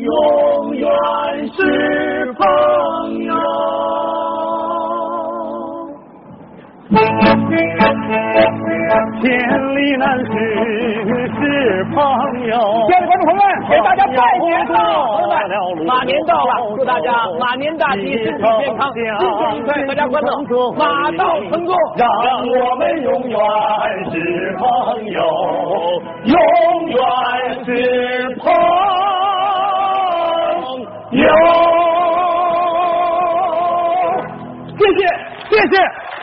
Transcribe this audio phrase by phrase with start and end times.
[0.00, 0.88] 永远
[1.52, 2.44] 是朋
[3.24, 3.34] 友。
[9.20, 9.26] 千
[9.74, 10.32] 里难寻
[11.34, 11.98] 是朋
[12.46, 12.54] 友。
[12.86, 14.74] 亲爱的观众朋友们，给大家拜年了！
[15.18, 19.16] 朋友们，马年到了，祝大家马年大吉，身体健康，新年愉
[19.66, 22.08] 快，阖家欢乐，马到成功，让
[22.46, 23.38] 我们永远
[24.12, 25.20] 是朋友，
[26.24, 26.36] 永
[26.86, 26.98] 远
[27.64, 29.17] 是朋友。
[35.58, 35.76] 谢，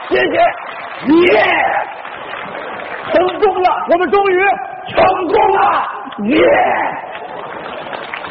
[0.09, 0.35] 谢谢，谢谢，
[1.33, 1.43] 耶！
[3.13, 4.33] 成功了，我们终于
[4.89, 5.59] 成功了，
[6.23, 6.37] 耶！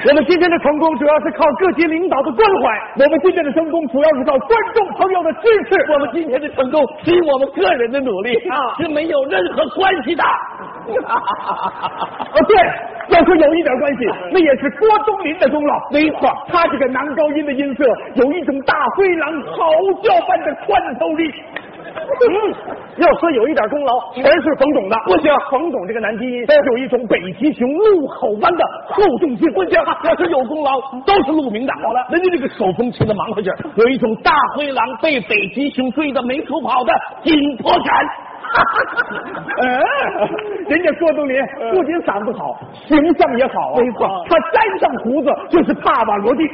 [0.06, 5.92] 我们今天的成功主要是靠各级领导的关怀，我们今天的成功主要是靠观众朋友的支持。
[5.92, 10.22] 我们今天的成功是我们个人的努力啊是没有任何关系的。
[10.22, 11.16] 啊，
[12.46, 15.74] 对，要说有一点关系，那也是郭冬临的功劳。
[15.90, 17.84] 没错，他这个男高音的音色
[18.16, 19.64] 有一种大灰狼嚎
[20.02, 21.32] 叫般的穿透力。
[21.94, 22.30] 嗯，
[22.96, 24.96] 要说有一点功劳，全是冯总的。
[25.06, 29.52] 不行，冯总这个男低音有一种北极熊怒吼般的厚重性。
[29.52, 31.72] 不行，要是有功劳，都是陆明的。
[31.82, 36.92] 好了，人家这个手风琴的忙活劲儿，有一种大灰狼被北极熊追得没处跑的
[37.22, 37.94] 紧迫感。
[39.62, 39.80] 嗯，
[40.68, 41.34] 人家郭冬临
[41.72, 43.80] 不仅嗓子好，形象也好啊。
[43.80, 46.48] 没错他沾上胡子就是帕瓦罗蒂。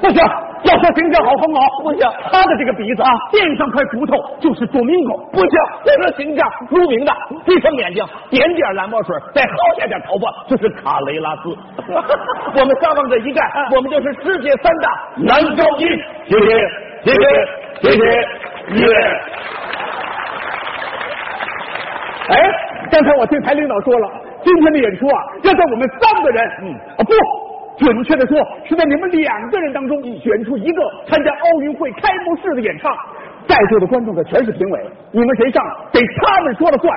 [0.00, 0.22] 不行，
[0.64, 5.16] 要说形象好很好，不行他的这个鼻子啊，垫上块骨头就是多明狗。
[5.32, 5.50] 不行，
[5.84, 7.12] 这个形象陆明的，
[7.44, 11.50] 闭上眼睛，点点蓝墨水，再薅下点头发，就是卡雷拉斯。
[12.54, 15.88] 我们上往这一干，我们就是世界三大男高音。
[16.26, 16.46] 谢谢，
[17.04, 17.18] 谢谢，
[17.80, 18.02] 谢谢，
[18.76, 18.86] 耶！
[22.28, 22.38] 哎，
[22.90, 24.08] 刚才我听台领导说了，
[24.44, 27.12] 今天的演出啊，要在我们三个人，嗯啊不，
[27.82, 32.90] 准确的说是在你们两个人当中选出一个参加奥运会开幕式的演唱。
[33.46, 36.96] 在座的观众可全是评委，你们谁上得他们说了算。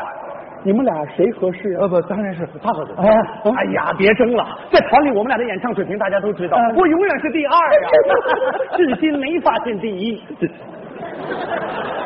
[0.63, 1.81] 你们俩谁合适啊？
[1.81, 2.91] 呃不，当然是他合适。
[2.97, 7.51] 哎哎呀，别争了，在团里我们俩的演唱水平大家都知道，我永远是第二
[7.81, 7.89] 呀，
[8.77, 10.21] 至今没发现第一。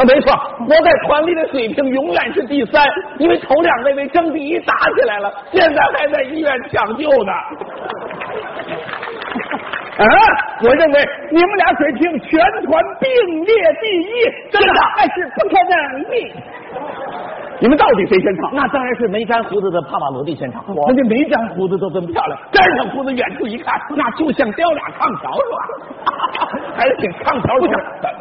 [0.00, 0.32] 啊，没错，
[0.66, 2.82] 我在团里的水平永远是第三，
[3.18, 7.32] 因为头两位为争第一打起来了，现在还在医院抢救呢。
[9.98, 10.04] 啊，
[10.62, 16.32] 我认为你们俩水平全团并列第一，真的那是不可能的。
[17.60, 18.54] 你们到底谁先唱？
[18.54, 25.58] 那当然是没粘胡子的帕瓦罗蒂先唱，人家没粘胡子都这么漂亮，粘上胡子远处一看，那就像雕俩炕条是吧？
[26.74, 27.74] 还是挺炕条不行，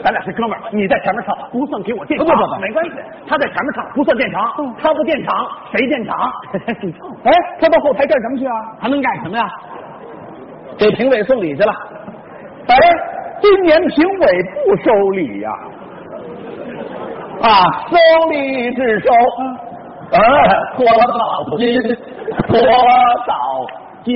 [0.03, 2.91] 咱俩是哥们儿，你在前面唱不算给我垫场，不不不没关系。
[3.27, 6.31] 他在前面唱不算垫场，他不垫场谁垫场？
[6.83, 7.07] 你唱。
[7.23, 8.53] 哎，他到后台干什么去啊？
[8.81, 9.49] 还能干什么呀？
[10.77, 11.73] 给评委送礼去了。
[12.67, 12.75] 哎，
[13.41, 14.27] 今年评委
[14.65, 15.63] 不收礼呀、啊，
[17.39, 17.95] 收
[18.29, 19.07] 礼之收，
[20.11, 20.19] 呃，
[20.77, 21.63] 多少金，
[22.47, 22.59] 多
[23.25, 23.33] 少
[24.03, 24.11] 金，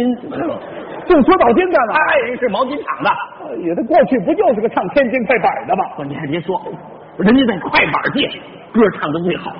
[1.05, 1.93] 就说早金干了。
[1.93, 3.09] 爱人是毛巾厂的。
[3.61, 5.83] 也他过去不就是个唱天津快板的吗？
[5.95, 6.61] 不，你还别说，
[7.17, 8.27] 人家在快板界
[8.73, 9.53] 歌唱的最好，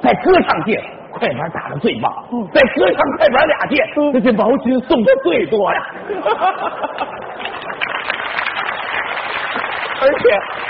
[0.00, 2.10] 在歌唱界快板打的最棒，
[2.52, 5.86] 在歌唱快板俩界，这这毛巾送的最多呀。
[10.00, 10.24] 而且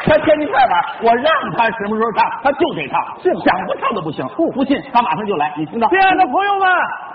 [0.06, 4.26] 他天津快板，我让他什么时候唱，他就得唱，是想不唱都不行。
[4.54, 5.88] 不信，他马上就来，你听到？
[5.88, 6.66] 亲爱的朋友们，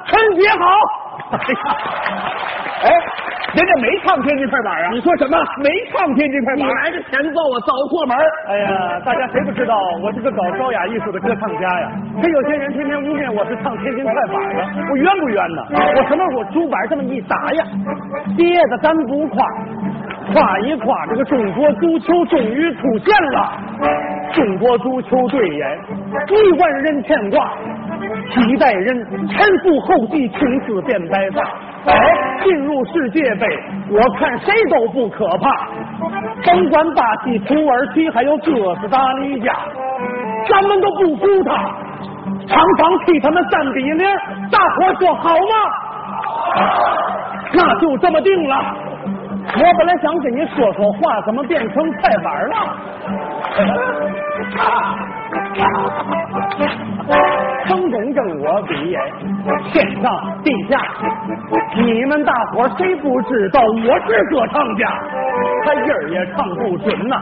[0.05, 0.65] 春节好！
[2.85, 2.91] 哎，
[3.55, 4.89] 人家没唱天津快板啊！
[4.91, 5.37] 你说什么？
[5.57, 6.67] 没唱天津快板。
[6.67, 8.15] 你来的前奏，啊，早过门。
[8.47, 11.91] 哎呀，大家谁不知道我是个搞高雅艺术的歌唱家呀？
[12.21, 15.63] 这有些人天天诬陷我是唱天津快板的，我冤不冤呢？
[15.71, 17.65] 我什么时候竹板这么一打呀？
[18.37, 19.45] 跌的单不夸，
[20.33, 23.51] 夸一夸这个中国足球终于出现了，
[24.33, 25.79] 中国足球队员
[26.27, 27.53] 亿万人牵挂。
[28.33, 31.41] 几代人前赴后继，青丝变白发。
[31.85, 31.95] 哎，
[32.43, 33.47] 进入世界杯，
[33.91, 35.67] 我看谁都不可怕。
[36.43, 39.53] 甭管巴西、土耳其，还有哥斯达黎加，
[40.49, 41.53] 咱们都不服他。
[42.47, 44.07] 场场替他们三比零，
[44.51, 45.55] 大伙说好吗？
[47.53, 48.75] 那就这么定了。
[49.47, 52.55] 我本来想跟你说说话，怎么变成快板了？
[57.65, 58.97] 成功跟我比，
[59.71, 60.77] 天上地下，
[61.75, 64.87] 你们大伙谁不知道我是歌唱家？
[65.65, 67.15] 他音儿也唱不准呐、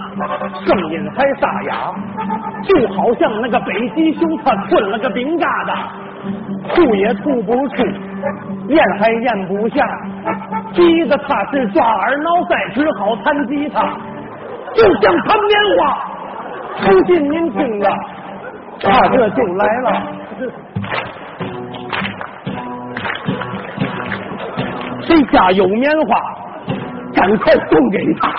[0.66, 1.94] 声音还沙哑，
[2.64, 5.76] 就好像那个北极熊他吞了个饼疙瘩，
[6.76, 7.84] 吐也吐不出，
[8.68, 9.86] 咽还咽不下，
[10.74, 13.82] 急得他是抓耳挠腮，只好弹吉他，
[14.74, 15.82] 就像弹棉花。
[16.86, 17.88] 不信您听了，
[18.82, 19.88] 他这就来了。
[25.02, 26.16] 谁家有棉花，
[27.14, 28.32] 赶快送给他。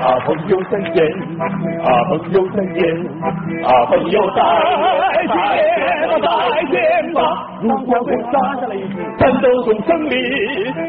[0.00, 1.04] 啊，朋友再见，
[1.38, 1.44] 啊，
[2.08, 2.80] 朋友再见，
[3.22, 4.36] 啊，朋友再
[5.26, 5.30] 见
[6.20, 7.18] 吧，再见吧。
[7.60, 10.14] 如果被杀下来一句，战斗中胜利，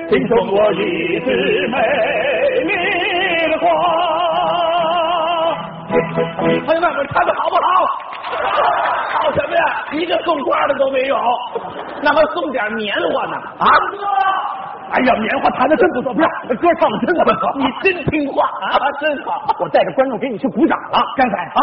[0.10, 1.78] 请送我一枝美
[2.64, 2.72] 丽
[3.52, 3.66] 的花。
[6.66, 7.62] 朋友们，我唱的好不好？
[9.14, 9.62] 好什么呀？
[9.92, 11.18] 一个送花的都没有，
[12.02, 13.36] 那么送点棉花呢？
[13.60, 13.68] 啊！
[14.92, 19.56] 哎呀，棉花弹的真不错，不是歌唱的真不错，你真听话啊，真好。
[19.60, 21.00] 我带着观众给你去鼓掌了。
[21.16, 21.62] 刚才啊，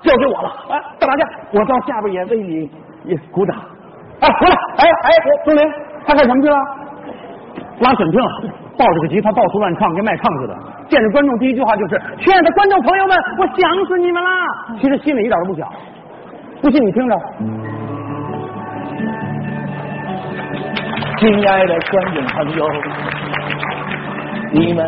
[0.00, 0.50] 交给我了。
[0.70, 1.22] 哎，干嘛去？
[1.52, 2.70] 我到下边也为你
[3.04, 3.56] 也鼓掌。
[4.20, 4.56] 哎，回来！
[4.78, 5.10] 哎哎，
[5.44, 5.72] 钟林，
[6.06, 6.56] 他干什么去了？
[7.80, 8.30] 拉审评了，
[8.78, 10.56] 抱着个吉他到处乱唱，跟卖唱似的。
[10.88, 14.30] 见着观众第一句话就是：“亲爱的观众朋友们，我想死你们啦！”
[14.80, 15.68] 其实心里一点都不想。
[16.60, 17.16] 不信你听着。
[21.22, 22.66] 亲爱的观众朋友，
[24.50, 24.84] 你们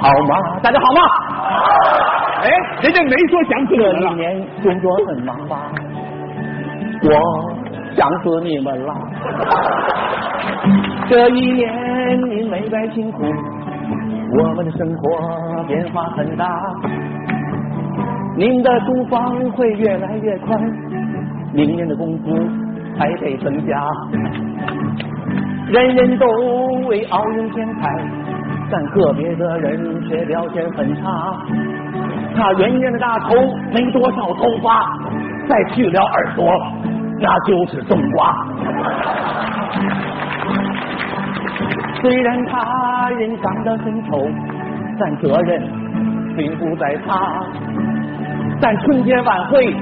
[0.00, 0.58] 好吗？
[0.64, 1.00] 大家好吗？
[2.42, 2.50] 哎，
[2.82, 4.10] 人家没说想死这你了。
[4.10, 5.70] 一年工作很忙吧？
[7.04, 7.10] 我
[7.94, 8.92] 想死你们了。
[11.08, 13.22] 这一年你没白辛苦，
[14.40, 16.44] 我们的生活变化很大。
[18.36, 20.60] 您的住房会越来越宽，
[21.52, 22.32] 明年的工资
[22.98, 23.82] 还得增加。
[25.68, 26.26] 人人都
[26.88, 27.88] 为奥运添彩，
[28.70, 31.36] 但个别的人却表现很差。
[32.34, 33.34] 他圆圆的大头
[33.72, 34.98] 没多少头发，
[35.48, 36.50] 再去了耳朵，
[37.20, 38.46] 那就是冬瓜。
[42.00, 44.26] 虽然他人长得很丑，
[44.98, 45.62] 但责任
[46.36, 47.44] 并不在他。
[48.60, 49.74] 但春节晚会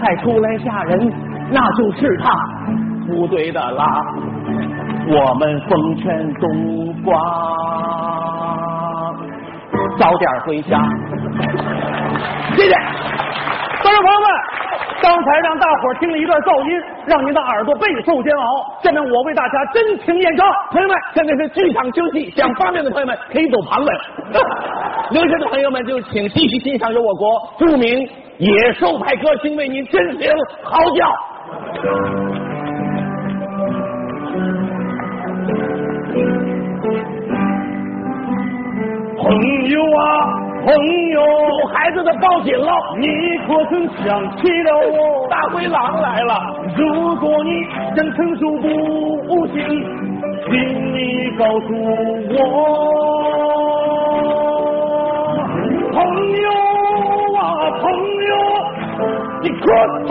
[0.00, 1.12] 再出来吓人，
[1.50, 2.30] 那就是他
[3.06, 3.84] 不对的啦。
[5.10, 7.18] 我们奉劝冬瓜
[9.98, 10.78] 早点回家。
[12.54, 12.74] 谢谢，
[13.82, 14.28] 观众朋友们，
[15.00, 18.66] 刚才让大伙听了一段噪音，让您的耳朵备受煎熬。
[18.82, 23.88] 下面我为大家真情演唱，朋友们，现在是剧场休息，想方便的朋友们可以走旁门，
[25.10, 28.06] 留下的朋友们就请继续欣赏由我国著名
[28.38, 30.28] 野兽派歌星为您真情
[30.62, 31.08] 嚎叫。
[31.48, 31.56] 朋
[39.70, 40.04] 友啊，
[40.64, 40.74] 朋
[41.08, 41.20] 友，
[41.60, 43.06] 有孩子的报警了，你
[43.46, 45.26] 可曾想起了我？
[45.30, 46.34] 大灰狼来了。
[46.76, 47.64] 如果你
[47.96, 49.56] 想承受不幸，
[50.50, 50.52] 请
[50.92, 51.66] 你告诉
[52.30, 52.36] 我，
[55.92, 55.96] 朋
[56.42, 56.46] 友
[57.40, 57.42] 啊，
[57.80, 57.90] 朋
[58.28, 58.32] 友，
[59.42, 59.64] 你可
[60.06, 60.10] 曾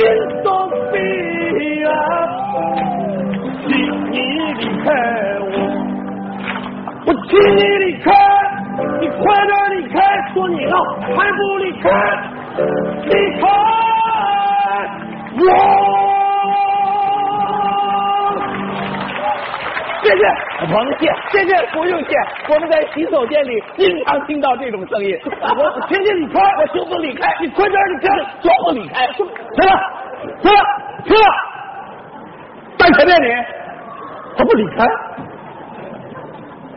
[0.00, 0.48] 你有心的
[0.90, 0.96] 必
[1.84, 1.92] 啊，
[3.60, 3.68] 请
[4.10, 4.16] 你
[4.54, 4.88] 离开
[5.44, 5.44] 我。
[7.04, 8.08] 我请你离开，
[8.98, 10.00] 你快点离开！
[10.32, 10.74] 说你呢，
[11.14, 11.84] 还不离开？
[13.04, 13.42] 离开
[15.38, 15.99] 我！
[20.10, 20.24] 谢谢，
[20.66, 22.16] 甭谢，谢谢，不用谢。
[22.52, 25.16] 我们在洗手间里经常听到这种声音。
[25.24, 29.06] 我听见你离开，我就不离开，你快点离开，就不离开。
[29.06, 29.24] 停
[29.64, 29.72] 了，
[30.42, 30.60] 停了，
[31.04, 31.26] 停了！
[32.76, 33.28] 干什么呀你？
[34.36, 34.84] 他不离开，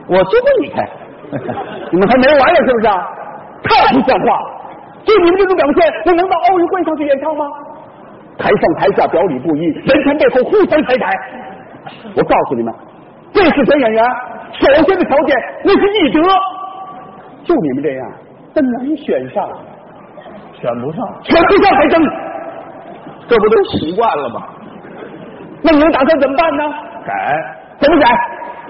[0.10, 0.88] 我就不离开。
[1.90, 2.88] 你们还没完了是不是？
[3.64, 4.46] 太不像话了！
[5.06, 7.46] 就你们这种表现，我能到奥运会上去演唱吗？
[8.38, 11.10] 台上台下表里不一，人前背后互相抬抬。
[12.16, 12.72] 我告诉你们，
[13.34, 14.04] 这次选演员，
[14.54, 16.22] 首先的条件那是艺德。
[17.44, 18.12] 就你们这样，
[18.56, 19.44] 很难选上，
[20.54, 22.02] 选不上，选不上还争。
[23.28, 24.44] 这不都习惯了吗？
[25.62, 26.64] 那你们打算怎么办呢？
[27.06, 27.12] 改，
[27.80, 28.08] 怎么改？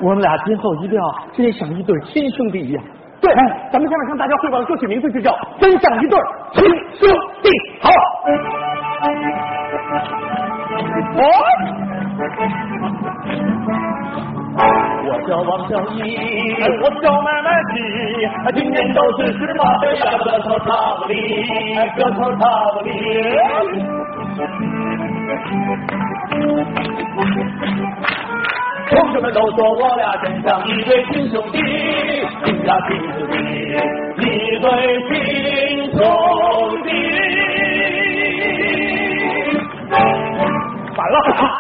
[0.01, 1.03] 我们俩今后一定要
[1.34, 2.84] 真像一对亲兄弟一样。
[3.22, 6.20] 对，哎咱们下面向大家汇报的歌曲名字就叫《真像一对
[6.53, 6.65] 亲
[7.00, 7.08] 兄
[7.41, 7.50] 弟》。
[7.82, 7.89] 好，
[11.15, 11.22] 哦，
[15.24, 16.18] 我叫王小义，
[16.82, 17.80] 我叫买卖鸡，
[18.60, 21.15] 今年都是十八岁呀，个头差不离，
[21.96, 22.92] 个头差不离。
[28.89, 31.58] 同学们都说我俩真像一对亲兄弟，
[32.44, 33.38] 亲家亲兄弟，
[34.20, 34.68] 一对
[35.08, 36.03] 亲兄
[36.84, 36.89] 弟。
[40.94, 41.52] 反了。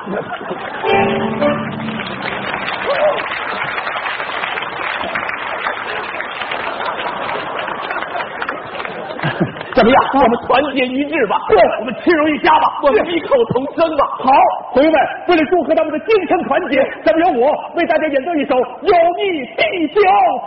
[9.83, 9.99] 怎么样？
[10.15, 11.35] 我们团结一致吧。
[11.49, 12.79] 对，我们亲如一家吧。
[12.83, 14.07] 我们异口同声吧。
[14.23, 14.31] 好，
[14.73, 14.97] 朋友们，
[15.27, 19.99] 为了祝贺他们的精神团结，咱们由我为大家演奏一首《友谊地久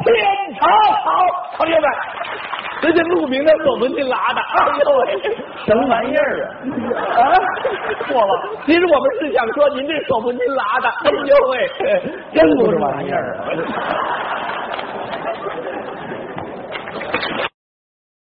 [0.04, 0.16] 天
[0.58, 0.66] 长》。
[1.04, 1.12] 好，
[1.58, 1.86] 朋友们，
[2.80, 4.40] 人家陆明的我们进拉的。
[4.40, 5.06] 哎呦喂，
[5.66, 6.48] 什么玩意儿啊？
[7.20, 7.36] 啊，
[8.08, 8.40] 错了。
[8.64, 10.88] 其实我们是想说您这手不您拉的。
[10.88, 11.68] 哎呦喂，
[12.32, 13.52] 真不是玩意儿啊！